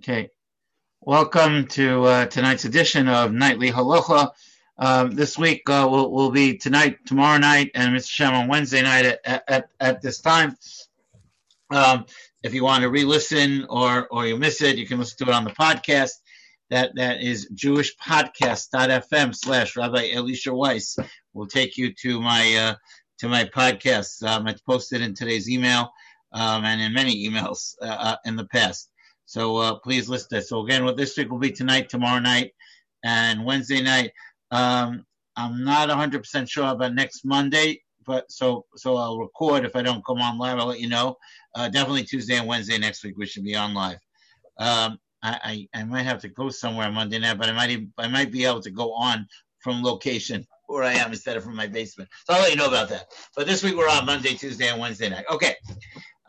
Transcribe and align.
Okay, 0.00 0.30
welcome 1.00 1.66
to 1.66 2.04
uh, 2.04 2.26
tonight's 2.26 2.64
edition 2.64 3.08
of 3.08 3.32
Nightly 3.32 3.72
Halacha. 3.72 4.30
Um, 4.78 5.10
this 5.10 5.36
week 5.36 5.68
uh, 5.68 5.88
will 5.90 6.12
will 6.12 6.30
be 6.30 6.56
tonight, 6.56 6.98
tomorrow 7.04 7.36
night, 7.36 7.72
and 7.74 7.96
Mr. 7.96 8.08
Shem 8.08 8.32
on 8.32 8.46
Wednesday 8.46 8.80
night 8.82 9.18
at 9.24 9.42
at, 9.48 9.70
at 9.80 10.00
this 10.00 10.20
time. 10.20 10.56
Um, 11.72 12.06
if 12.44 12.54
you 12.54 12.62
want 12.62 12.82
to 12.82 12.90
re-listen 12.90 13.66
or 13.68 14.06
or 14.12 14.24
you 14.24 14.36
miss 14.36 14.62
it, 14.62 14.76
you 14.76 14.86
can 14.86 15.00
listen 15.00 15.18
to 15.26 15.32
it 15.32 15.34
on 15.34 15.42
the 15.42 15.50
podcast. 15.50 16.12
That 16.70 16.94
that 16.94 17.20
is 17.20 17.50
jewishpodcast.fm 17.52 19.34
slash 19.34 19.76
Rabbi 19.76 20.10
Elisha 20.12 20.54
Weiss. 20.54 20.96
Will 21.34 21.48
take 21.48 21.76
you 21.76 21.92
to 22.02 22.20
my 22.20 22.54
uh, 22.54 22.74
to 23.18 23.28
my 23.28 23.46
podcast. 23.46 24.22
Um, 24.22 24.46
it's 24.46 24.62
posted 24.62 25.02
in 25.02 25.14
today's 25.14 25.50
email 25.50 25.90
um, 26.32 26.64
and 26.64 26.80
in 26.80 26.92
many 26.92 27.28
emails 27.28 27.74
uh, 27.82 27.86
uh 27.86 28.16
in 28.24 28.36
the 28.36 28.46
past. 28.46 28.90
So 29.28 29.58
uh, 29.58 29.74
please 29.80 30.08
list 30.08 30.32
it. 30.32 30.46
So 30.46 30.64
again, 30.64 30.86
what 30.86 30.96
this 30.96 31.14
week 31.14 31.30
will 31.30 31.38
be 31.38 31.52
tonight, 31.52 31.90
tomorrow 31.90 32.18
night, 32.18 32.52
and 33.04 33.44
Wednesday 33.44 33.82
night. 33.82 34.12
Um, 34.50 35.04
I'm 35.36 35.64
not 35.64 35.90
100% 35.90 36.48
sure 36.48 36.68
about 36.68 36.94
next 36.94 37.26
Monday, 37.26 37.82
but 38.06 38.32
so 38.32 38.64
so 38.74 38.96
I'll 38.96 39.18
record. 39.18 39.66
If 39.66 39.76
I 39.76 39.82
don't 39.82 40.02
come 40.06 40.22
on 40.22 40.38
live, 40.38 40.58
I'll 40.58 40.68
let 40.68 40.80
you 40.80 40.88
know. 40.88 41.18
Uh, 41.54 41.68
definitely 41.68 42.04
Tuesday 42.04 42.36
and 42.38 42.48
Wednesday 42.48 42.78
next 42.78 43.04
week 43.04 43.18
we 43.18 43.26
should 43.26 43.44
be 43.44 43.54
on 43.54 43.74
live. 43.74 43.98
Um, 44.58 44.98
I, 45.22 45.68
I, 45.74 45.80
I 45.80 45.84
might 45.84 46.04
have 46.04 46.22
to 46.22 46.28
go 46.28 46.48
somewhere 46.48 46.90
Monday 46.90 47.18
night, 47.18 47.36
but 47.36 47.50
I 47.50 47.52
might 47.52 47.68
even, 47.68 47.92
I 47.98 48.08
might 48.08 48.32
be 48.32 48.46
able 48.46 48.62
to 48.62 48.70
go 48.70 48.94
on 48.94 49.26
from 49.58 49.82
location 49.82 50.46
where 50.68 50.84
I 50.84 50.94
am 50.94 51.12
instead 51.12 51.36
of 51.36 51.44
from 51.44 51.54
my 51.54 51.66
basement. 51.66 52.08
So 52.26 52.32
I'll 52.32 52.40
let 52.40 52.50
you 52.50 52.56
know 52.56 52.68
about 52.68 52.88
that. 52.88 53.08
But 53.36 53.46
this 53.46 53.62
week 53.62 53.76
we're 53.76 53.90
on 53.90 54.06
Monday, 54.06 54.34
Tuesday, 54.34 54.68
and 54.68 54.80
Wednesday 54.80 55.10
night. 55.10 55.26
Okay. 55.30 55.54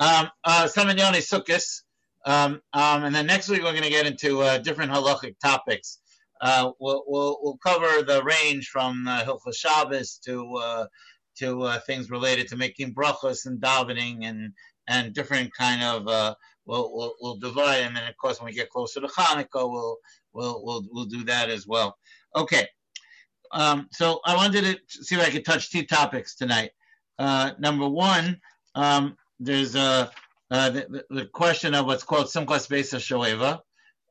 Um, 0.01 0.29
uh, 0.43 0.67
Sukkis. 0.67 1.83
Um, 2.25 2.61
um, 2.73 3.05
and 3.05 3.15
then 3.15 3.25
next 3.25 3.49
week 3.49 3.63
we're 3.63 3.71
going 3.71 3.83
to 3.83 3.89
get 3.89 4.05
into 4.05 4.41
uh, 4.41 4.57
different 4.57 4.91
halachic 4.91 5.35
topics. 5.39 5.99
Uh, 6.41 6.71
we'll, 6.79 7.03
we'll, 7.07 7.37
we'll 7.41 7.57
cover 7.57 8.03
the 8.03 8.23
range 8.23 8.69
from 8.69 9.07
uh, 9.07 9.23
Hilchos 9.23 9.55
Shabbos 9.55 10.19
to 10.25 10.55
uh, 10.55 10.85
to 11.37 11.63
uh, 11.63 11.79
things 11.81 12.09
related 12.09 12.47
to 12.49 12.57
making 12.57 12.93
brachos 12.93 13.45
and 13.45 13.61
davening 13.61 14.25
and 14.25 14.53
and 14.87 15.13
different 15.13 15.53
kind 15.53 15.83
of 15.83 16.07
uh, 16.07 16.33
we'll, 16.65 16.93
we'll 16.93 17.13
we'll 17.21 17.37
divide 17.37 17.81
and 17.83 17.95
then 17.95 18.07
of 18.07 18.17
course 18.17 18.39
when 18.39 18.45
we 18.45 18.53
get 18.53 18.69
closer 18.69 19.01
to 19.01 19.07
Hanukkah 19.07 19.69
we'll 19.69 19.97
we'll 20.33 20.63
we'll, 20.63 20.83
we'll 20.91 21.05
do 21.05 21.23
that 21.25 21.49
as 21.49 21.67
well. 21.67 21.97
Okay, 22.35 22.67
um, 23.51 23.87
so 23.91 24.19
I 24.25 24.35
wanted 24.35 24.63
to 24.63 25.03
see 25.03 25.15
if 25.15 25.21
I 25.21 25.29
could 25.29 25.45
touch 25.45 25.71
two 25.71 25.85
topics 25.85 26.35
tonight. 26.35 26.71
Uh, 27.17 27.51
number 27.59 27.87
one, 27.87 28.39
um, 28.75 29.17
there's 29.39 29.75
a 29.75 30.11
uh, 30.51 30.69
the, 30.69 31.05
the, 31.09 31.25
question 31.27 31.75
of 31.75 31.85
what's 31.85 32.03
called 32.03 32.27
Simchas 32.27 32.67
Beis 32.67 32.93
Shoeva. 32.93 33.59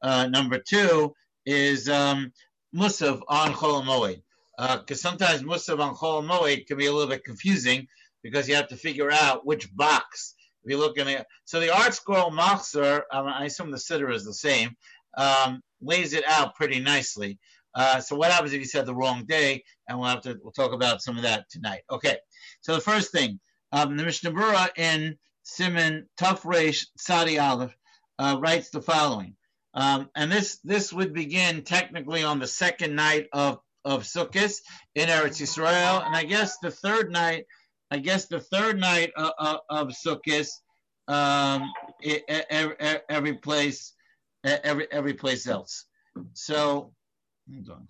Uh, 0.02 0.26
number 0.26 0.58
two 0.58 1.12
is 1.44 1.88
um, 1.88 2.32
Musav 2.74 3.22
on 3.28 3.52
Chol 3.52 3.82
Moed. 3.84 4.22
Because 4.56 5.04
uh, 5.04 5.08
sometimes 5.08 5.42
Musav 5.42 5.80
on 5.80 5.94
Chol 5.94 6.24
Moed 6.24 6.66
can 6.66 6.76
be 6.76 6.86
a 6.86 6.92
little 6.92 7.08
bit 7.08 7.24
confusing 7.24 7.86
because 8.22 8.48
you 8.48 8.54
have 8.54 8.68
to 8.68 8.76
figure 8.76 9.10
out 9.10 9.46
which 9.46 9.74
box. 9.74 10.34
If 10.64 10.72
you 10.72 10.78
look 10.78 10.98
in 10.98 11.08
it, 11.08 11.26
so 11.44 11.60
the 11.60 11.68
ArtScroll 11.68 12.32
Machzor, 12.32 13.02
um, 13.12 13.26
I 13.26 13.46
assume 13.46 13.70
the 13.70 13.76
siddur 13.76 14.12
is 14.12 14.24
the 14.24 14.34
same, 14.34 14.76
um, 15.16 15.62
lays 15.80 16.12
it 16.12 16.24
out 16.26 16.56
pretty 16.56 16.80
nicely. 16.80 17.38
Uh, 17.74 18.00
so 18.00 18.16
what 18.16 18.30
happens 18.30 18.52
if 18.52 18.58
you 18.58 18.66
said 18.66 18.86
the 18.86 18.94
wrong 18.94 19.24
day? 19.24 19.62
And 19.88 19.98
we'll 19.98 20.08
have 20.08 20.22
to 20.22 20.36
we'll 20.42 20.52
talk 20.52 20.72
about 20.72 21.00
some 21.00 21.16
of 21.16 21.22
that 21.22 21.48
tonight. 21.50 21.82
Okay. 21.90 22.16
So 22.60 22.74
the 22.74 22.80
first 22.80 23.12
thing, 23.12 23.38
um, 23.72 23.96
the 23.96 24.04
Mishnah 24.04 24.70
in 24.76 25.16
Simon 25.48 26.06
Tufresh 26.20 26.86
Sadi 26.98 27.38
Aleph 27.38 27.74
uh, 28.18 28.36
writes 28.38 28.68
the 28.68 28.82
following, 28.82 29.34
um, 29.72 30.10
and 30.14 30.30
this 30.30 30.58
this 30.62 30.92
would 30.92 31.14
begin 31.14 31.62
technically 31.62 32.22
on 32.22 32.38
the 32.38 32.46
second 32.46 32.94
night 32.94 33.28
of 33.32 33.58
of 33.84 34.02
Sukkot 34.02 34.60
in 34.94 35.08
Eretz 35.08 35.40
Yisrael, 35.40 36.04
and 36.06 36.14
I 36.14 36.24
guess 36.24 36.58
the 36.58 36.70
third 36.70 37.10
night, 37.10 37.46
I 37.90 37.98
guess 37.98 38.26
the 38.26 38.40
third 38.40 38.78
night 38.78 39.10
of, 39.16 39.32
of, 39.38 39.60
of 39.70 39.88
Sukkot, 39.88 40.48
um, 41.08 41.72
every, 42.50 42.76
every 43.08 43.34
place, 43.34 43.94
every 44.44 44.86
every 44.92 45.14
place 45.14 45.46
else. 45.46 45.86
So, 46.34 46.92
hold 47.50 47.70
on. 47.70 47.88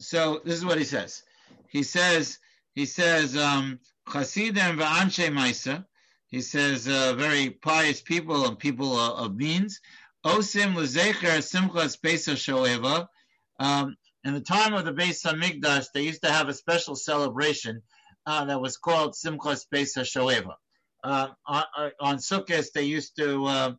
So 0.00 0.42
this 0.44 0.54
is 0.54 0.66
what 0.66 0.78
he 0.78 0.84
says. 0.84 1.22
He 1.68 1.82
says 1.82 2.38
he 2.74 2.84
says 2.86 3.36
um, 3.36 3.80
Chasidim 4.10 4.78
va'anshe 4.78 5.30
Maisa. 5.30 5.84
He 6.28 6.40
says 6.40 6.88
uh, 6.88 7.14
very 7.14 7.50
pious 7.50 8.00
people 8.00 8.46
and 8.46 8.58
people 8.58 8.96
uh, 8.96 9.24
of 9.24 9.36
means. 9.36 9.80
Osim 10.24 10.74
lezecher 10.74 11.38
simchas 11.38 11.98
Beis 12.00 12.28
Shoeva. 12.28 13.06
Um, 13.60 13.96
in 14.24 14.34
the 14.34 14.40
time 14.40 14.74
of 14.74 14.84
the 14.84 14.92
Beis 14.92 15.24
Hamikdash, 15.24 15.86
they 15.94 16.02
used 16.02 16.22
to 16.22 16.30
have 16.30 16.48
a 16.48 16.54
special 16.54 16.96
celebration 16.96 17.82
uh, 18.26 18.44
that 18.44 18.60
was 18.60 18.76
called 18.76 19.14
Simchas 19.14 19.66
Beis 19.72 19.96
Shoeva. 19.96 20.54
Uh, 21.04 21.28
on, 21.46 21.64
on 22.00 22.16
Sukkot, 22.16 22.66
they 22.74 22.82
used 22.82 23.16
to 23.16 23.44
uh, 23.46 23.72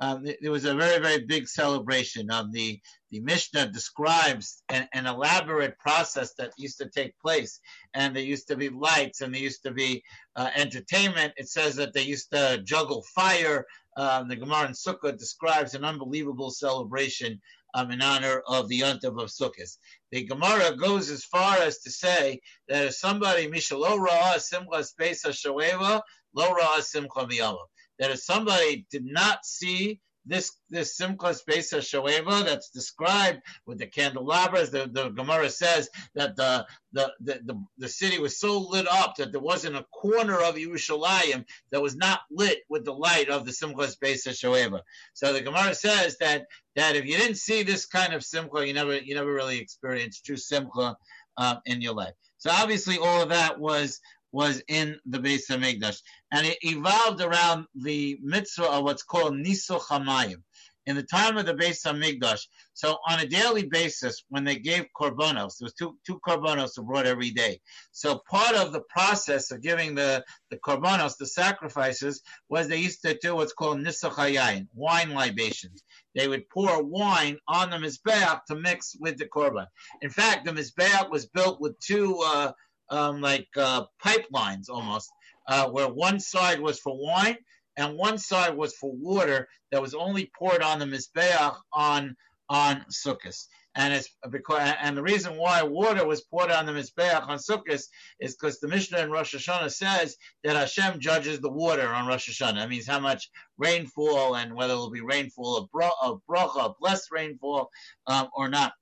um, 0.00 0.24
there 0.24 0.50
was 0.50 0.64
a 0.64 0.74
very, 0.74 1.00
very 1.00 1.24
big 1.24 1.48
celebration. 1.48 2.30
Um, 2.30 2.52
the, 2.52 2.78
the 3.10 3.20
Mishnah 3.20 3.68
describes 3.68 4.62
an, 4.68 4.86
an, 4.92 5.06
elaborate 5.06 5.78
process 5.78 6.34
that 6.34 6.52
used 6.58 6.78
to 6.78 6.90
take 6.90 7.18
place. 7.18 7.60
And 7.94 8.14
there 8.14 8.22
used 8.22 8.46
to 8.48 8.56
be 8.56 8.68
lights 8.68 9.22
and 9.22 9.32
there 9.32 9.40
used 9.40 9.62
to 9.62 9.70
be 9.70 10.02
uh, 10.34 10.50
entertainment. 10.54 11.32
It 11.36 11.48
says 11.48 11.76
that 11.76 11.94
they 11.94 12.02
used 12.02 12.30
to 12.32 12.60
juggle 12.62 13.04
fire. 13.14 13.64
Um, 13.96 14.28
the 14.28 14.36
Gemara 14.36 14.66
in 14.66 14.72
Sukkah 14.72 15.16
describes 15.16 15.74
an 15.74 15.84
unbelievable 15.84 16.50
celebration 16.50 17.40
um, 17.72 17.90
in 17.90 18.02
honor 18.02 18.42
of 18.46 18.68
the 18.68 18.80
Yontav 18.80 19.22
of 19.22 19.30
Sukkot. 19.30 19.78
The 20.12 20.24
Gemara 20.24 20.76
goes 20.76 21.10
as 21.10 21.24
far 21.24 21.56
as 21.58 21.78
to 21.80 21.90
say 21.90 22.40
that 22.68 22.86
if 22.86 22.94
somebody, 22.94 23.48
Mishalo 23.48 23.98
Ra'ah 23.98 24.40
Simcha 24.40 25.28
Shoeva, 25.28 26.02
Lo 26.34 26.54
Ra'ah 26.54 26.82
Simcha 26.82 27.26
Miyama 27.26 27.64
that 27.98 28.10
if 28.10 28.20
somebody 28.20 28.86
did 28.90 29.04
not 29.04 29.44
see 29.44 30.00
this 30.26 30.52
this 30.68 30.98
Simchas 30.98 31.42
Beis 31.48 31.72
Shoeva 31.72 32.44
that's 32.44 32.70
described 32.70 33.40
with 33.64 33.78
the 33.78 33.86
candelabras, 33.86 34.70
the, 34.70 34.88
the 34.92 35.10
Gemara 35.10 35.48
says 35.48 35.88
that 36.14 36.36
the, 36.36 36.66
the 36.92 37.12
the, 37.20 37.64
the 37.78 37.88
city 37.88 38.18
was 38.18 38.38
so 38.38 38.58
lit 38.58 38.88
up 38.88 39.14
that 39.16 39.30
there 39.30 39.40
wasn't 39.40 39.76
a 39.76 39.86
corner 39.92 40.40
of 40.40 40.56
Yerushalayim 40.56 41.44
that 41.70 41.82
was 41.82 41.96
not 41.96 42.20
lit 42.30 42.58
with 42.68 42.84
the 42.84 42.92
light 42.92 43.28
of 43.28 43.46
the 43.46 43.52
Simchas 43.52 43.96
Beis 43.98 44.26
Shoeva. 44.26 44.80
So 45.14 45.32
the 45.32 45.40
Gemara 45.40 45.74
says 45.74 46.16
that 46.18 46.46
that 46.74 46.96
if 46.96 47.06
you 47.06 47.16
didn't 47.16 47.38
see 47.38 47.62
this 47.62 47.86
kind 47.86 48.12
of 48.12 48.24
Simcha, 48.24 48.66
you 48.66 48.74
never 48.74 48.98
you 48.98 49.14
never 49.14 49.32
really 49.32 49.58
experienced 49.58 50.26
true 50.26 50.36
Simcha 50.36 50.96
um, 51.36 51.60
in 51.66 51.80
your 51.80 51.94
life. 51.94 52.14
So 52.38 52.50
obviously 52.50 52.98
all 52.98 53.22
of 53.22 53.28
that 53.30 53.58
was 53.58 54.00
was 54.32 54.62
in 54.68 54.98
the 55.06 55.18
Beis 55.18 55.42
Hamikdash, 55.50 55.98
and 56.32 56.46
it 56.46 56.58
evolved 56.62 57.20
around 57.20 57.66
the 57.74 58.18
mitzvah 58.22 58.70
of 58.70 58.84
what's 58.84 59.02
called 59.02 59.34
Niso 59.34 59.80
Hamayim. 59.80 60.42
In 60.86 60.94
the 60.94 61.02
time 61.02 61.36
of 61.36 61.46
the 61.46 61.54
Beis 61.54 61.84
Hamikdash, 61.84 62.46
so 62.72 62.98
on 63.08 63.18
a 63.18 63.26
daily 63.26 63.64
basis, 63.64 64.22
when 64.28 64.44
they 64.44 64.56
gave 64.56 64.86
korbanos, 64.96 65.58
there 65.58 65.64
was 65.64 65.74
two 65.74 65.98
two 66.06 66.20
korbanos 66.24 66.78
were 66.78 66.84
brought 66.84 67.06
every 67.06 67.30
day. 67.30 67.58
So 67.90 68.20
part 68.30 68.54
of 68.54 68.72
the 68.72 68.82
process 68.88 69.50
of 69.50 69.62
giving 69.62 69.96
the 69.96 70.24
the 70.50 70.58
korbanos, 70.58 71.16
the 71.16 71.26
sacrifices, 71.26 72.22
was 72.48 72.68
they 72.68 72.76
used 72.76 73.02
to 73.02 73.18
do 73.20 73.34
what's 73.34 73.52
called 73.52 73.78
nisochayayin, 73.78 74.68
wine 74.74 75.12
libations. 75.12 75.82
They 76.14 76.28
would 76.28 76.48
pour 76.50 76.84
wine 76.84 77.38
on 77.48 77.70
the 77.70 77.78
mizbeach 77.78 78.42
to 78.46 78.54
mix 78.54 78.94
with 79.00 79.18
the 79.18 79.26
korban. 79.26 79.66
In 80.02 80.10
fact, 80.10 80.44
the 80.44 80.52
mizbeach 80.52 81.10
was 81.10 81.26
built 81.26 81.60
with 81.60 81.76
two. 81.80 82.20
Uh, 82.24 82.52
um, 82.90 83.20
like 83.20 83.48
uh, 83.56 83.84
pipelines 84.04 84.68
almost, 84.68 85.10
uh, 85.48 85.68
where 85.68 85.88
one 85.88 86.20
side 86.20 86.60
was 86.60 86.78
for 86.80 86.96
wine 86.96 87.36
and 87.76 87.96
one 87.96 88.18
side 88.18 88.56
was 88.56 88.74
for 88.74 88.92
water 88.92 89.48
that 89.70 89.82
was 89.82 89.94
only 89.94 90.30
poured 90.38 90.62
on 90.62 90.78
the 90.78 90.86
mizbeach 90.86 91.56
on 91.72 92.16
on 92.48 92.84
Sukkot. 92.90 93.36
And 93.78 93.92
it's 93.92 94.08
because 94.30 94.74
and 94.80 94.96
the 94.96 95.02
reason 95.02 95.36
why 95.36 95.62
water 95.62 96.06
was 96.06 96.22
poured 96.22 96.50
on 96.50 96.64
the 96.64 96.72
mizbeach 96.72 97.28
on 97.28 97.38
Sukkot 97.38 97.82
is 98.20 98.36
because 98.36 98.58
the 98.58 98.68
Mishnah 98.68 99.00
in 99.00 99.10
Rosh 99.10 99.34
Hashanah 99.34 99.72
says 99.72 100.16
that 100.44 100.56
Hashem 100.56 100.98
judges 101.00 101.40
the 101.40 101.50
water 101.50 101.92
on 101.92 102.06
Rosh 102.06 102.30
Hashanah. 102.30 102.54
That 102.54 102.70
means 102.70 102.86
how 102.86 103.00
much 103.00 103.30
rainfall 103.58 104.36
and 104.36 104.54
whether 104.54 104.72
it 104.72 104.76
will 104.76 104.90
be 104.90 105.02
rainfall 105.02 105.58
of, 105.58 105.70
bra- 105.70 106.18
bracha, 106.28 106.74
blessed 106.80 107.10
rainfall 107.12 107.68
um, 108.06 108.28
or 108.34 108.48
not. 108.48 108.72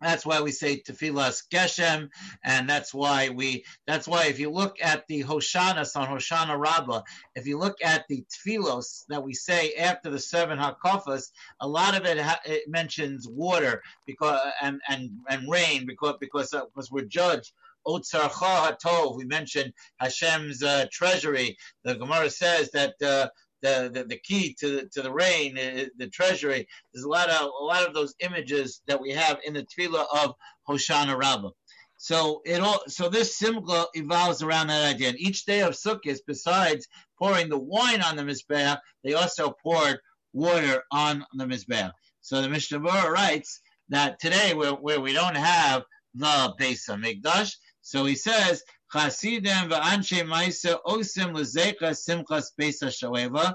That's 0.00 0.24
why 0.24 0.40
we 0.40 0.50
say 0.50 0.80
Tefillas 0.80 1.42
Geshem, 1.52 2.08
and 2.42 2.68
that's 2.68 2.94
why 2.94 3.28
we. 3.28 3.64
That's 3.86 4.08
why 4.08 4.26
if 4.26 4.38
you 4.38 4.50
look 4.50 4.76
at 4.80 5.06
the 5.08 5.22
Hoshanas 5.24 5.96
on 5.96 6.08
Hoshana 6.08 6.58
Rabbah, 6.58 7.02
if 7.34 7.46
you 7.46 7.58
look 7.58 7.76
at 7.82 8.06
the 8.08 8.24
Tfilos 8.30 9.04
that 9.08 9.22
we 9.22 9.34
say 9.34 9.74
after 9.74 10.10
the 10.10 10.18
seven 10.18 10.58
Hakafas, 10.58 11.30
a 11.60 11.68
lot 11.68 11.96
of 11.96 12.06
it, 12.06 12.18
ha- 12.18 12.40
it 12.44 12.68
mentions 12.68 13.28
water 13.28 13.82
because 14.06 14.40
and 14.62 14.80
and 14.88 15.10
and 15.28 15.50
rain 15.50 15.86
because 15.86 16.14
because 16.20 16.54
uh, 16.54 16.64
because 16.66 16.90
we're 16.90 17.04
judged. 17.04 17.52
Otzarcha 17.86 18.76
Hatov. 18.76 19.16
We 19.16 19.24
mentioned 19.24 19.72
Hashem's 20.02 20.62
uh, 20.62 20.86
treasury. 20.92 21.56
The 21.84 21.94
Gemara 21.94 22.30
says 22.30 22.70
that. 22.72 22.94
Uh, 23.02 23.28
the, 23.62 23.90
the, 23.92 24.04
the 24.04 24.18
key 24.18 24.54
to 24.60 24.88
to 24.92 25.02
the 25.02 25.12
rain, 25.12 25.54
the 25.54 26.08
treasury. 26.08 26.66
There's 26.92 27.04
a 27.04 27.08
lot 27.08 27.28
of 27.28 27.50
a 27.60 27.64
lot 27.64 27.86
of 27.86 27.94
those 27.94 28.14
images 28.20 28.82
that 28.86 29.00
we 29.00 29.10
have 29.10 29.38
in 29.44 29.54
the 29.54 29.66
tefillah 29.66 30.06
of 30.22 30.34
Hoshana 30.68 31.18
Rabbah. 31.18 31.50
So 31.96 32.40
it 32.46 32.60
all 32.60 32.82
so 32.88 33.08
this 33.08 33.36
simcha 33.36 33.84
evolves 33.92 34.42
around 34.42 34.68
that 34.68 34.94
idea. 34.94 35.10
And 35.10 35.20
each 35.20 35.44
day 35.44 35.60
of 35.60 35.74
Sukkot, 35.74 36.18
besides 36.26 36.88
pouring 37.18 37.50
the 37.50 37.58
wine 37.58 38.00
on 38.00 38.16
the 38.16 38.22
mizbeach, 38.22 38.78
they 39.04 39.12
also 39.12 39.54
poured 39.62 39.98
water 40.32 40.82
on 40.90 41.24
the 41.34 41.44
mizbeach. 41.44 41.92
So 42.22 42.40
the 42.40 42.48
Mishnah 42.48 42.80
Berurah 42.80 43.10
writes 43.10 43.60
that 43.90 44.18
today, 44.20 44.54
where, 44.54 44.72
where 44.72 45.00
we 45.00 45.12
don't 45.12 45.36
have 45.36 45.82
the 46.14 46.54
Beis 46.58 46.88
Hamikdash, 46.88 47.54
so 47.82 48.04
he 48.04 48.14
says 48.14 48.62
Chasidim 48.92 49.70
v'anshe 49.70 50.24
ma'isa 50.26 50.78
osim 50.86 51.34
lezecha 51.34 51.90
simchas 51.94 52.50
Beis 52.58 52.82
Hashoeva 52.82 53.54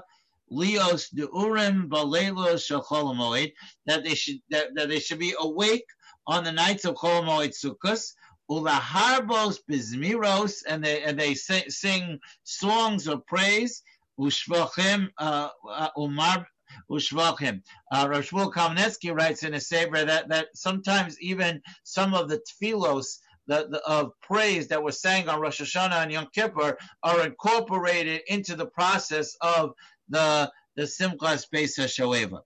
lios 0.50 1.12
deurim 1.14 1.88
balelo 1.88 2.54
shachol 2.54 3.50
that 3.86 4.04
they 4.04 4.14
should 4.14 4.40
that, 4.50 4.74
that 4.74 4.88
they 4.88 5.00
should 5.00 5.18
be 5.18 5.34
awake 5.38 5.86
on 6.26 6.44
the 6.44 6.52
nights 6.52 6.84
of 6.84 6.94
Chol 6.94 7.24
Moed 7.24 7.50
Sukkos 7.50 8.14
ulaharbos 8.50 9.58
bizmiros, 9.70 10.62
and 10.68 10.84
they 10.84 11.02
and 11.02 11.18
they 11.18 11.34
sing, 11.34 12.18
songs 12.44 13.06
of 13.06 13.26
praise. 13.26 13.82
Ushvachim 14.18 15.10
uh, 15.18 15.50
uh, 15.68 15.88
umar 15.98 16.46
ushvachim. 16.90 17.60
Uh, 17.92 18.06
Rosh 18.08 18.32
Kamenetsky 18.32 19.14
writes 19.14 19.42
in 19.42 19.54
a 19.54 19.60
saber 19.60 20.04
that 20.06 20.28
that 20.28 20.48
sometimes 20.54 21.20
even 21.20 21.60
some 21.82 22.14
of 22.14 22.28
the 22.28 22.40
tefillos 22.40 23.18
the, 23.46 23.68
the, 23.70 23.82
of 23.86 24.12
praise 24.20 24.68
that 24.68 24.82
was 24.82 25.00
sang 25.00 25.28
on 25.28 25.40
Rosh 25.40 25.60
Hashanah 25.60 26.02
and 26.02 26.12
Yom 26.12 26.28
Kippur 26.34 26.76
are 27.02 27.26
incorporated 27.26 28.22
into 28.28 28.56
the 28.56 28.66
process 28.66 29.36
of 29.40 29.72
the 30.08 30.50
the 30.76 30.82
Simchas 30.82 31.46
Beis 31.52 31.78
Hashoeva. 31.78 32.40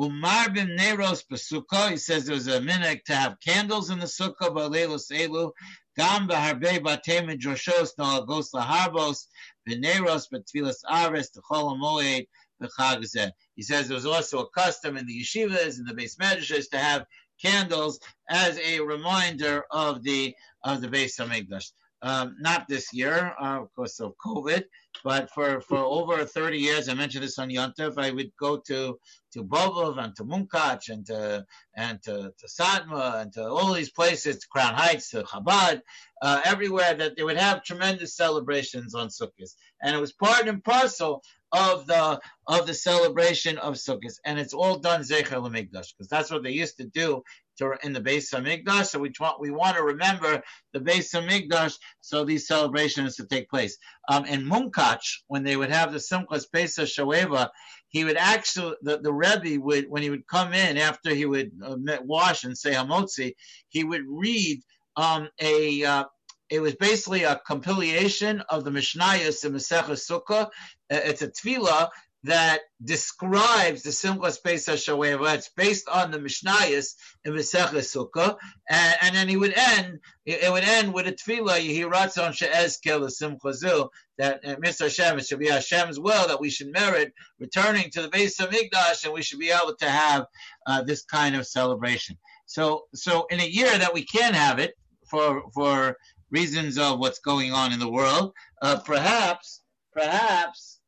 Umar 0.00 0.50
bin 0.50 0.76
Neros 0.76 1.24
Basukkah, 1.30 1.90
he 1.90 1.96
says 1.96 2.24
there 2.24 2.34
was 2.34 2.46
a 2.46 2.60
minute 2.60 3.04
to 3.06 3.14
have 3.14 3.40
candles 3.40 3.90
in 3.90 3.98
the 3.98 4.06
sukkah, 4.06 4.50
Balelos 4.50 5.10
Elu, 5.10 5.50
Gam 5.96 6.28
Baharbe 6.28 6.80
Bate 6.80 7.26
Midrashos, 7.26 7.90
No 7.98 8.20
Agos 8.20 8.50
Laharbos, 8.54 9.26
Beneros, 9.68 10.26
Betfilas 10.32 10.82
Ares, 10.88 11.30
Techol 11.30 11.76
Moed, 11.78 12.26
Bechagzeh. 12.62 13.32
He 13.56 13.62
says 13.62 13.88
there 13.88 13.96
was 13.96 14.06
also 14.06 14.40
a 14.40 14.50
custom 14.50 14.96
in 14.96 15.06
the 15.06 15.20
yeshivas 15.20 15.78
and 15.78 15.88
the 15.88 15.94
base 15.94 16.16
medrashas 16.16 16.70
to 16.70 16.78
have 16.78 17.04
candles 17.40 18.00
as 18.28 18.58
a 18.58 18.80
reminder 18.80 19.64
of 19.70 20.02
the 20.02 20.34
of 20.64 20.80
the 20.80 20.88
Beis 20.88 21.18
Hamikdash. 21.18 21.72
Um, 22.00 22.36
not 22.38 22.68
this 22.68 22.92
year, 22.92 23.34
uh, 23.40 23.60
of 23.62 23.74
course, 23.74 23.98
of 23.98 24.14
COVID, 24.24 24.62
but 25.02 25.30
for, 25.30 25.60
for 25.60 25.78
over 25.78 26.24
30 26.24 26.56
years, 26.56 26.88
I 26.88 26.94
mentioned 26.94 27.24
this 27.24 27.38
on 27.40 27.50
Yontif, 27.50 27.98
I 27.98 28.10
would 28.10 28.30
go 28.38 28.58
to 28.68 28.98
to 29.32 29.44
Bobov 29.44 30.02
and 30.02 30.16
to 30.16 30.24
Munkach 30.24 30.88
and 30.88 31.04
to 31.06 31.44
and 31.76 32.00
to, 32.04 32.32
to 32.38 32.46
Satmar 32.46 33.22
and 33.22 33.32
to 33.34 33.46
all 33.46 33.72
these 33.72 33.90
places, 33.90 34.38
to 34.38 34.48
Crown 34.48 34.74
Heights, 34.74 35.10
to 35.10 35.22
Chabad, 35.22 35.82
uh, 36.22 36.40
everywhere 36.44 36.94
that 36.94 37.16
they 37.16 37.24
would 37.24 37.36
have 37.36 37.64
tremendous 37.64 38.16
celebrations 38.16 38.94
on 38.94 39.08
Sukkot, 39.08 39.54
and 39.82 39.94
it 39.94 40.00
was 40.00 40.12
part 40.12 40.48
and 40.48 40.62
parcel 40.62 41.22
of 41.52 41.86
the 41.86 42.20
of 42.46 42.66
the 42.66 42.74
celebration 42.74 43.58
of 43.58 43.74
Sukkot, 43.74 44.14
and 44.24 44.38
it's 44.38 44.54
all 44.54 44.78
done 44.78 45.02
Zecher 45.02 45.40
Lamigdash 45.42 45.92
because 45.96 46.08
that's 46.10 46.30
what 46.30 46.42
they 46.42 46.50
used 46.50 46.76
to 46.78 46.84
do 46.84 47.22
to, 47.58 47.74
in 47.82 47.92
the 47.92 48.00
base 48.00 48.32
of 48.32 48.44
Hamikdash. 48.44 48.86
So 48.86 48.98
we 48.98 49.12
want 49.20 49.40
we 49.40 49.50
want 49.50 49.76
to 49.76 49.82
remember 49.82 50.42
the 50.72 50.80
base 50.80 51.12
of 51.14 51.24
Hamikdash 51.24 51.76
so 52.00 52.24
these 52.24 52.46
celebrations 52.46 53.16
to 53.16 53.26
take 53.26 53.48
place. 53.50 53.76
Um, 54.08 54.24
in 54.24 54.44
Munkach, 54.44 55.00
when 55.26 55.44
they 55.44 55.56
would 55.56 55.70
have 55.70 55.92
the 55.92 55.98
Simchas 55.98 56.46
Beis 56.54 56.78
Hashoeva, 56.78 57.48
he 57.88 58.04
would 58.04 58.16
actually 58.16 58.74
the, 58.82 58.98
the 58.98 59.12
Rebbe 59.12 59.60
would 59.62 59.86
when 59.88 60.02
he 60.02 60.10
would 60.10 60.26
come 60.26 60.52
in 60.52 60.76
after 60.76 61.14
he 61.14 61.26
would 61.26 61.50
uh, 61.64 61.76
wash 62.02 62.44
and 62.44 62.56
say 62.56 62.72
Hamotzi, 62.72 63.34
he 63.68 63.84
would 63.84 64.04
read 64.06 64.60
um, 64.96 65.28
a 65.40 65.84
uh, 65.84 66.04
it 66.50 66.60
was 66.60 66.74
basically 66.74 67.24
a 67.24 67.40
compilation 67.46 68.42
of 68.48 68.64
the 68.64 68.70
Mishnayos 68.70 69.44
in 69.44 69.52
Masechah 69.52 69.90
Sukkah. 69.90 70.46
Uh, 70.46 70.48
it's 70.90 71.22
a 71.22 71.28
tefillah 71.28 71.90
that 72.24 72.62
describes 72.82 73.82
the 73.82 73.90
Simchas 73.90 74.42
Beis 74.42 74.68
Hashoeva. 74.68 75.34
It's 75.34 75.50
based 75.50 75.88
on 75.88 76.10
the 76.10 76.18
Mishnayos 76.18 76.94
in 77.24 77.32
Masechah 77.32 77.74
Sukkah, 77.74 78.36
and, 78.68 78.96
and, 79.02 79.14
then 79.14 79.28
he 79.28 79.36
would 79.36 79.56
end. 79.56 80.00
It 80.26 80.50
would 80.50 80.64
end 80.64 80.92
with 80.92 81.06
a 81.06 81.12
tefillah. 81.12 81.58
He 81.58 81.84
writes 81.84 82.18
on 82.18 82.32
She'ezkel 82.32 83.00
the 83.00 83.06
Simchazu 83.06 83.88
that 84.16 84.40
uh, 84.44 84.56
Mr. 84.56 84.82
Hashem 84.82 85.18
it 85.18 85.26
should 85.26 85.38
be 85.38 85.48
Hashem's 85.48 86.00
will 86.00 86.26
that 86.26 86.40
we 86.40 86.50
should 86.50 86.72
merit 86.72 87.12
returning 87.38 87.90
to 87.90 88.02
the 88.02 88.08
base 88.08 88.40
of 88.40 88.50
Migdash, 88.50 89.04
and 89.04 89.12
we 89.12 89.22
should 89.22 89.38
be 89.38 89.50
able 89.50 89.76
to 89.76 89.88
have 89.88 90.26
uh, 90.66 90.82
this 90.82 91.04
kind 91.04 91.36
of 91.36 91.46
celebration. 91.46 92.16
So, 92.46 92.86
so 92.94 93.26
in 93.30 93.40
a 93.40 93.46
year 93.46 93.78
that 93.78 93.94
we 93.94 94.04
can 94.04 94.34
have 94.34 94.58
it 94.58 94.74
for 95.08 95.42
for 95.54 95.96
reasons 96.30 96.78
of 96.78 96.98
what's 96.98 97.20
going 97.20 97.52
on 97.52 97.72
in 97.72 97.78
the 97.78 97.90
world, 97.90 98.32
uh, 98.62 98.78
perhaps, 98.84 99.62
perhaps, 99.92 100.80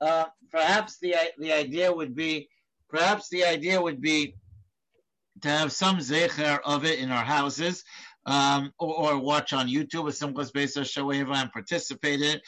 uh, 0.00 0.26
perhaps 0.50 0.98
the 1.00 1.14
the 1.38 1.52
idea 1.52 1.92
would 1.92 2.14
be, 2.14 2.48
perhaps 2.88 3.28
the 3.28 3.44
idea 3.44 3.80
would 3.80 4.00
be 4.00 4.34
to 5.42 5.48
have 5.48 5.72
some 5.72 5.98
zecher 5.98 6.58
of 6.64 6.84
it 6.84 6.98
in 6.98 7.10
our 7.10 7.24
houses, 7.24 7.84
um, 8.26 8.72
or, 8.80 9.12
or, 9.12 9.18
watch 9.20 9.52
on 9.52 9.68
YouTube 9.68 10.08
a 10.08 10.12
Simchas 10.12 10.50
Beis 10.50 10.76
Shoeva 10.76 11.36
and 11.36 11.52
participate 11.52 12.20
in 12.20 12.36
it. 12.36 12.42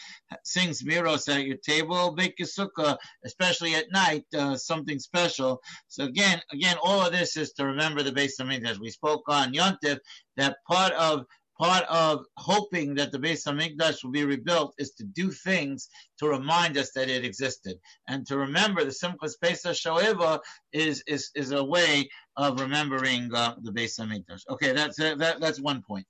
Miros 0.56 1.32
at 1.32 1.44
your 1.44 1.56
table, 1.58 2.12
bake 2.16 2.34
a 2.40 2.42
sukkah, 2.42 2.98
especially 3.24 3.76
at 3.76 3.86
night, 3.92 4.24
uh, 4.36 4.56
something 4.56 4.98
special. 4.98 5.60
So 5.86 6.04
again, 6.04 6.42
again, 6.52 6.76
all 6.82 7.06
of 7.06 7.12
this 7.12 7.36
is 7.36 7.52
to 7.52 7.66
remember 7.66 8.02
the 8.02 8.10
Beis 8.10 8.32
Hamikdash. 8.40 8.80
We 8.80 8.90
spoke 8.90 9.22
on 9.28 9.52
Yontif 9.52 10.00
that 10.36 10.56
part 10.66 10.92
of 10.94 11.26
part 11.58 11.84
of 11.88 12.24
hoping 12.36 12.94
that 12.94 13.10
the 13.10 13.18
Beis 13.18 13.46
Hamikdash 13.46 14.04
will 14.04 14.12
be 14.12 14.24
rebuilt 14.24 14.74
is 14.78 14.92
to 14.92 15.04
do 15.04 15.30
things 15.30 15.88
to 16.18 16.28
remind 16.28 16.76
us 16.76 16.92
that 16.92 17.10
it 17.10 17.24
existed, 17.24 17.78
and 18.06 18.26
to 18.26 18.38
remember 18.38 18.84
the 18.84 18.90
Simchas 18.90 19.34
Beis 19.42 19.66
Hashoeva 19.66 20.40
is 20.72 21.02
is 21.06 21.30
is 21.34 21.52
a 21.52 21.62
way 21.62 22.08
of 22.36 22.60
remembering 22.60 23.34
uh, 23.34 23.54
the 23.62 23.72
Beis 23.72 23.98
Hamikdash. 23.98 24.42
Okay, 24.48 24.72
that's 24.72 25.00
uh, 25.00 25.16
that, 25.16 25.40
that's 25.40 25.60
one 25.60 25.82
point. 25.82 26.06